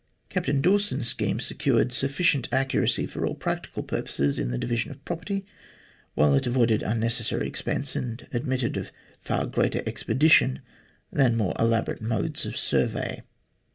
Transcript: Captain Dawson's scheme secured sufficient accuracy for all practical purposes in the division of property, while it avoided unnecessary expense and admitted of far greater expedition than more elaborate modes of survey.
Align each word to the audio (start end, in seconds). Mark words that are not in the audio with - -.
Captain 0.29 0.61
Dawson's 0.61 1.07
scheme 1.07 1.39
secured 1.39 1.91
sufficient 1.93 2.49
accuracy 2.51 3.05
for 3.05 3.23
all 3.23 3.35
practical 3.35 3.83
purposes 3.83 4.39
in 4.39 4.49
the 4.49 4.57
division 4.57 4.89
of 4.89 5.05
property, 5.05 5.45
while 6.15 6.33
it 6.33 6.47
avoided 6.47 6.81
unnecessary 6.81 7.47
expense 7.47 7.95
and 7.95 8.27
admitted 8.33 8.77
of 8.77 8.91
far 9.21 9.45
greater 9.45 9.83
expedition 9.85 10.61
than 11.11 11.35
more 11.37 11.53
elaborate 11.59 12.01
modes 12.01 12.47
of 12.47 12.57
survey. 12.57 13.21